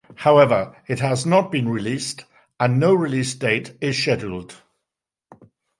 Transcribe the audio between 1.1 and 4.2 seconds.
not been released, and no release date is